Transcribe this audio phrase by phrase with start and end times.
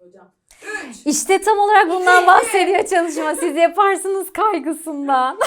[0.00, 0.32] hocam.
[1.04, 3.34] İşte tam olarak bundan bahsediyor çalışma.
[3.34, 5.38] Siz yaparsınız kaygısından.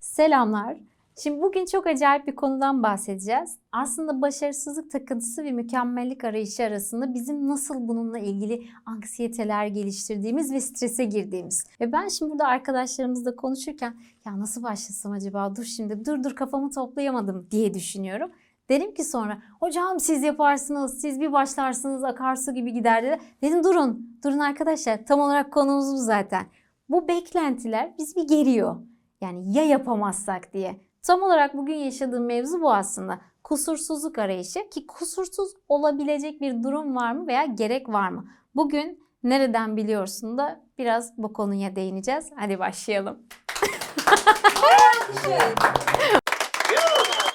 [0.00, 0.76] Selamlar.
[1.22, 3.58] Şimdi bugün çok acayip bir konudan bahsedeceğiz.
[3.72, 11.04] Aslında başarısızlık takıntısı ve mükemmellik arayışı arasında bizim nasıl bununla ilgili anksiyeteler geliştirdiğimiz ve strese
[11.04, 11.64] girdiğimiz.
[11.80, 16.70] Ve ben şimdi burada arkadaşlarımızla konuşurken ya nasıl başlasam acaba dur şimdi dur dur kafamı
[16.70, 18.30] toplayamadım diye düşünüyorum.
[18.70, 23.20] Derim ki sonra hocam siz yaparsınız, siz bir başlarsınız akarsu gibi gider dedi.
[23.42, 26.46] Dedim durun, durun arkadaşlar tam olarak konumuz bu zaten.
[26.88, 28.76] Bu beklentiler biz bir geriyor.
[29.20, 30.80] Yani ya yapamazsak diye.
[31.02, 33.20] Tam olarak bugün yaşadığım mevzu bu aslında.
[33.44, 38.24] Kusursuzluk arayışı ki kusursuz olabilecek bir durum var mı veya gerek var mı?
[38.54, 42.30] Bugün nereden biliyorsun da biraz bu konuya değineceğiz.
[42.36, 43.18] Hadi başlayalım.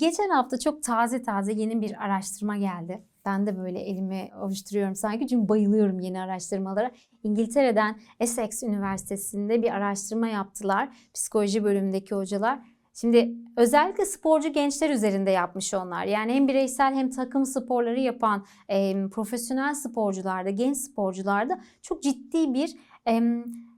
[0.00, 3.04] Geçen hafta çok taze taze yeni bir araştırma geldi.
[3.24, 6.90] Ben de böyle elimi ovuşturuyorum sanki çünkü bayılıyorum yeni araştırmalara.
[7.22, 10.88] İngiltere'den Essex Üniversitesi'nde bir araştırma yaptılar.
[11.14, 12.58] Psikoloji bölümündeki hocalar.
[12.94, 16.04] Şimdi özellikle sporcu gençler üzerinde yapmış onlar.
[16.04, 22.76] Yani hem bireysel hem takım sporları yapan e, profesyonel sporcularda, genç sporcularda çok ciddi bir
[23.08, 23.12] e,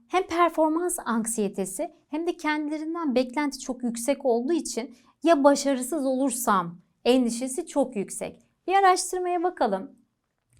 [0.07, 7.67] hem performans anksiyetesi hem de kendilerinden beklenti çok yüksek olduğu için ya başarısız olursam endişesi
[7.67, 8.47] çok yüksek.
[8.67, 9.91] Bir araştırmaya bakalım.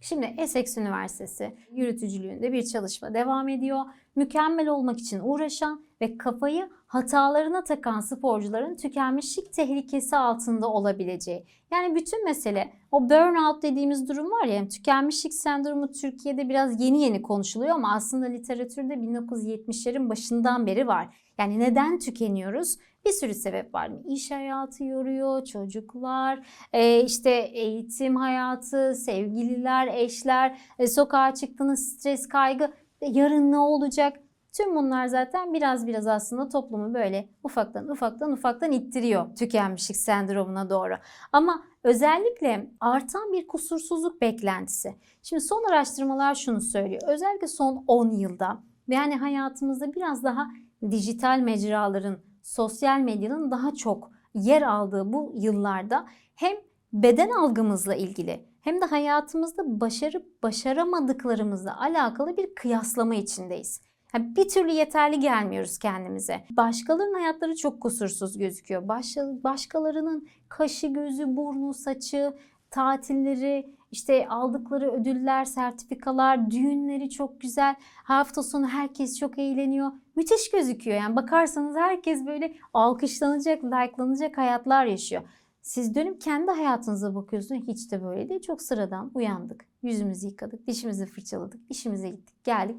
[0.02, 3.86] Şimdi Essex Üniversitesi yürütücülüğünde bir çalışma devam ediyor.
[4.16, 11.46] Mükemmel olmak için uğraşan ve kafayı hatalarına takan sporcuların tükenmişlik tehlikesi altında olabileceği.
[11.72, 17.22] Yani bütün mesele o burnout dediğimiz durum var ya tükenmişlik sendromu Türkiye'de biraz yeni yeni
[17.22, 21.18] konuşuluyor ama aslında literatürde 1970'lerin başından beri var.
[21.38, 22.78] Yani neden tükeniyoruz?
[23.06, 23.92] Bir sürü sebep var.
[24.08, 26.40] İş hayatı yoruyor, çocuklar,
[26.74, 34.20] e, işte eğitim hayatı, sevgililer, eşler, e, sokağa çıktığınız stres, kaygı, yarın ne olacak?
[34.54, 40.94] Tüm bunlar zaten biraz biraz aslında toplumu böyle ufaktan ufaktan ufaktan ittiriyor tükenmişlik sendromuna doğru.
[41.32, 44.96] Ama özellikle artan bir kusursuzluk beklentisi.
[45.24, 47.02] Şimdi son araştırmalar şunu söylüyor.
[47.08, 50.48] Özellikle son 10 yılda yani hayatımızda biraz daha
[50.92, 56.58] dijital mecraların, sosyal medyanın daha çok yer aldığı bu yıllarda hem
[56.94, 63.93] beden algımızla ilgili hem de hayatımızda başarıp başaramadıklarımızla alakalı bir kıyaslama içindeyiz.
[64.18, 66.44] Bir türlü yeterli gelmiyoruz kendimize.
[66.50, 68.88] Başkalarının hayatları çok kusursuz gözüküyor.
[68.88, 72.34] Baş, başkalarının kaşı, gözü, burnu, saçı,
[72.70, 77.76] tatilleri, işte aldıkları ödüller, sertifikalar, düğünleri çok güzel.
[78.04, 79.92] Hafta sonu herkes çok eğleniyor.
[80.16, 80.98] Müthiş gözüküyor.
[80.98, 85.22] Yani bakarsanız herkes böyle alkışlanacak, likelanacak hayatlar yaşıyor.
[85.62, 87.68] Siz dönüp kendi hayatınıza bakıyorsunuz.
[87.68, 88.42] Hiç de böyle değil.
[88.42, 89.66] Çok sıradan uyandık.
[89.84, 92.78] Yüzümüzü yıkadık, dişimizi fırçaladık, işimize gittik, geldik.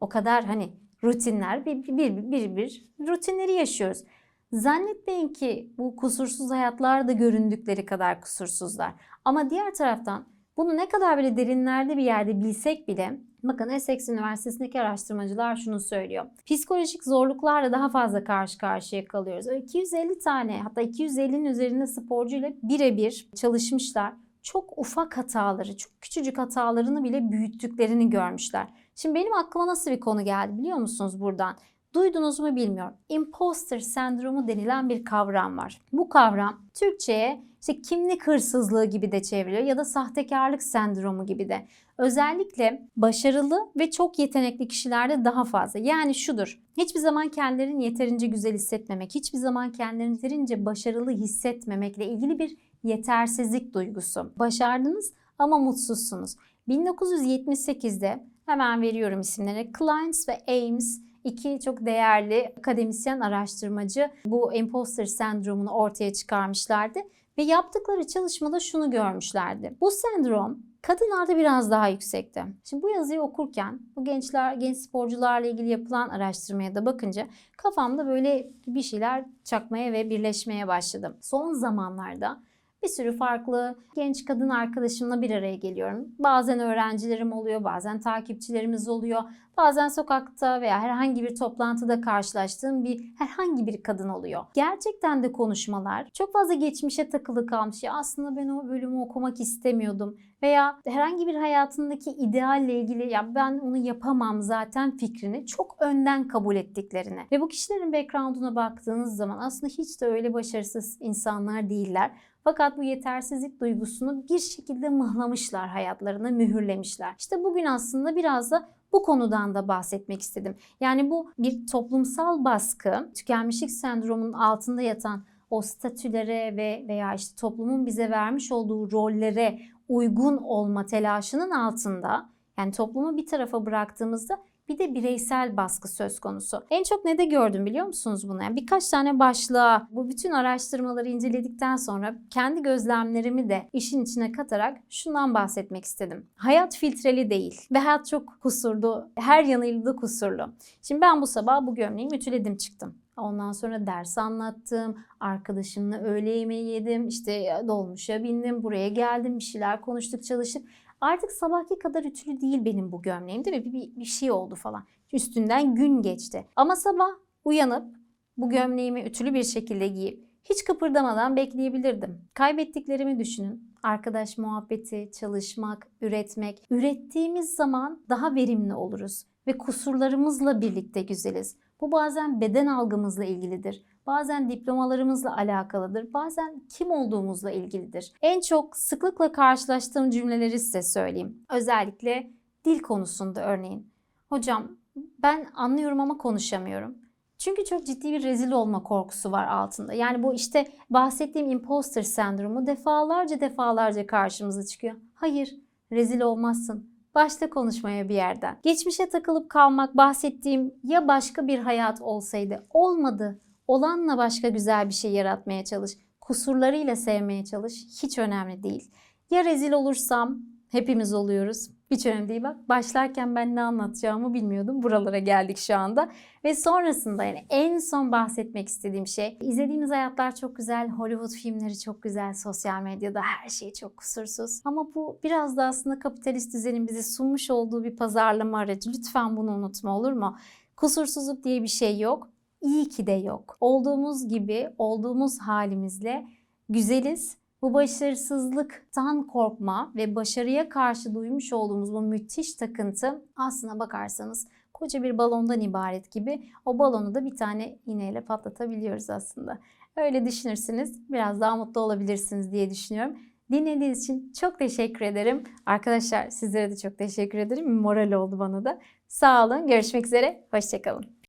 [0.00, 0.72] O kadar hani
[1.04, 4.04] rutinler bir bir bir, bir, bir rutinleri yaşıyoruz.
[4.52, 8.92] Zannetmeyin ki bu kusursuz hayatlar da göründükleri kadar kusursuzlar.
[9.24, 10.24] Ama diğer taraftan
[10.56, 16.26] bunu ne kadar böyle derinlerde bir yerde bilsek bile bakın Essex Üniversitesi'ndeki araştırmacılar şunu söylüyor.
[16.46, 19.46] Psikolojik zorluklarla daha fazla karşı karşıya kalıyoruz.
[19.46, 24.12] Öyle 250 tane hatta 250'nin üzerinde sporcuyla birebir çalışmışlar.
[24.42, 28.66] Çok ufak hataları, çok küçücük hatalarını bile büyüttüklerini görmüşler.
[28.94, 31.56] Şimdi benim aklıma nasıl bir konu geldi biliyor musunuz buradan?
[31.94, 32.94] Duydunuz mu bilmiyorum.
[33.08, 35.80] Imposter sendromu denilen bir kavram var.
[35.92, 41.66] Bu kavram Türkçe'ye işte kimlik hırsızlığı gibi de çevriliyor ya da sahtekarlık sendromu gibi de.
[41.98, 45.80] Özellikle başarılı ve çok yetenekli kişilerde daha fazla.
[45.80, 46.60] Yani şudur.
[46.76, 53.74] Hiçbir zaman kendilerini yeterince güzel hissetmemek, hiçbir zaman kendilerini yeterince başarılı hissetmemekle ilgili bir yetersizlik
[53.74, 54.32] duygusu.
[54.38, 56.36] Başardınız ama mutsuzsunuz.
[56.68, 59.72] 1978'de hemen veriyorum isimlerini.
[59.72, 66.98] Kleins ve Ames iki çok değerli akademisyen araştırmacı bu imposter sendromunu ortaya çıkarmışlardı
[67.38, 69.76] ve yaptıkları çalışmada şunu görmüşlerdi.
[69.80, 72.44] Bu sendrom kadınlarda biraz daha yüksekti.
[72.64, 77.26] Şimdi bu yazıyı okurken bu gençler, genç sporcularla ilgili yapılan araştırmaya da bakınca
[77.56, 81.16] kafamda böyle bir şeyler çakmaya ve birleşmeye başladım.
[81.20, 82.40] Son zamanlarda
[82.82, 86.08] bir sürü farklı genç kadın arkadaşımla bir araya geliyorum.
[86.18, 89.22] Bazen öğrencilerim oluyor, bazen takipçilerimiz oluyor.
[89.56, 94.44] Bazen sokakta veya herhangi bir toplantıda karşılaştığım bir herhangi bir kadın oluyor.
[94.54, 97.82] Gerçekten de konuşmalar çok fazla geçmişe takılı kalmış.
[97.82, 103.58] Ya aslında ben o bölümü okumak istemiyordum veya herhangi bir hayatındaki idealle ilgili ya ben
[103.58, 109.72] onu yapamam zaten fikrini çok önden kabul ettiklerini ve bu kişilerin background'una baktığınız zaman aslında
[109.72, 112.10] hiç de öyle başarısız insanlar değiller.
[112.44, 117.14] Fakat bu yetersizlik duygusunu bir şekilde mıhlamışlar hayatlarına, mühürlemişler.
[117.18, 120.56] İşte bugün aslında biraz da bu konudan da bahsetmek istedim.
[120.80, 127.86] Yani bu bir toplumsal baskı, tükenmişlik sendromunun altında yatan o statülere ve veya işte toplumun
[127.86, 129.58] bize vermiş olduğu rollere
[129.88, 132.28] uygun olma telaşının altında
[132.58, 134.38] yani toplumu bir tarafa bıraktığımızda
[134.70, 136.64] bir de bireysel baskı söz konusu.
[136.70, 138.42] En çok ne de gördüm biliyor musunuz bunu?
[138.42, 144.76] Yani birkaç tane başlığa bu bütün araştırmaları inceledikten sonra kendi gözlemlerimi de işin içine katarak
[144.90, 146.26] şundan bahsetmek istedim.
[146.36, 149.10] Hayat filtreli değil ve hayat çok kusurlu.
[149.14, 150.52] Her yanıyla da kusurlu.
[150.82, 152.94] Şimdi ben bu sabah bu gömleğimi ütüledim çıktım.
[153.16, 159.80] Ondan sonra ders anlattım, arkadaşımla öğle yemeği yedim, işte dolmuşa bindim, buraya geldim, bir şeyler
[159.80, 160.68] konuştuk, çalıştık.
[161.00, 163.64] Artık sabahki kadar ütülü değil benim bu gömleğim değil mi?
[163.64, 164.84] Bir, bir, bir şey oldu falan.
[165.12, 166.46] Üstünden gün geçti.
[166.56, 167.10] Ama sabah
[167.44, 167.96] uyanıp
[168.36, 172.18] bu gömleğimi ütülü bir şekilde giyip hiç kıpırdamadan bekleyebilirdim.
[172.34, 173.74] Kaybettiklerimi düşünün.
[173.82, 176.62] Arkadaş muhabbeti, çalışmak, üretmek.
[176.70, 181.56] Ürettiğimiz zaman daha verimli oluruz ve kusurlarımızla birlikte güzeliz.
[181.80, 183.84] Bu bazen beden algımızla ilgilidir.
[184.06, 186.12] Bazen diplomalarımızla alakalıdır.
[186.14, 188.12] Bazen kim olduğumuzla ilgilidir.
[188.22, 191.46] En çok sıklıkla karşılaştığım cümleleri size söyleyeyim.
[191.50, 192.30] Özellikle
[192.64, 193.90] dil konusunda örneğin.
[194.28, 196.98] Hocam ben anlıyorum ama konuşamıyorum.
[197.38, 199.92] Çünkü çok ciddi bir rezil olma korkusu var altında.
[199.92, 204.96] Yani bu işte bahsettiğim imposter sendromu defalarca defalarca karşımıza çıkıyor.
[205.14, 205.56] Hayır,
[205.92, 206.90] rezil olmazsın.
[207.14, 208.58] Başta konuşmaya bir yerden.
[208.62, 213.40] Geçmişe takılıp kalmak bahsettiğim ya başka bir hayat olsaydı olmadı.
[213.66, 215.92] Olanla başka güzel bir şey yaratmaya çalış.
[216.20, 217.86] Kusurlarıyla sevmeye çalış.
[218.02, 218.90] Hiç önemli değil.
[219.30, 220.38] Ya rezil olursam
[220.70, 221.70] hepimiz oluyoruz.
[221.90, 222.68] Hiç önemli değil bak.
[222.68, 224.82] Başlarken ben ne anlatacağımı bilmiyordum.
[224.82, 226.10] Buralara geldik şu anda.
[226.44, 230.88] Ve sonrasında yani en son bahsetmek istediğim şey izlediğimiz hayatlar çok güzel.
[230.88, 232.34] Hollywood filmleri çok güzel.
[232.34, 234.60] Sosyal medyada her şey çok kusursuz.
[234.64, 238.90] Ama bu biraz da aslında kapitalist düzenin bize sunmuş olduğu bir pazarlama aracı.
[238.90, 240.36] Lütfen bunu unutma olur mu?
[240.76, 242.28] Kusursuzluk diye bir şey yok.
[242.62, 243.56] İyi ki de yok.
[243.60, 246.26] Olduğumuz gibi, olduğumuz halimizle
[246.68, 255.02] güzeliz bu başarısızlıktan korkma ve başarıya karşı duymuş olduğumuz bu müthiş takıntı aslına bakarsanız koca
[255.02, 259.58] bir balondan ibaret gibi o balonu da bir tane iğneyle patlatabiliyoruz aslında.
[259.96, 263.18] Öyle düşünürsünüz biraz daha mutlu olabilirsiniz diye düşünüyorum.
[263.50, 265.44] Dinlediğiniz için çok teşekkür ederim.
[265.66, 267.74] Arkadaşlar sizlere de çok teşekkür ederim.
[267.74, 268.78] Moral oldu bana da.
[269.08, 269.66] Sağ olun.
[269.66, 270.44] Görüşmek üzere.
[270.50, 271.19] Hoşçakalın.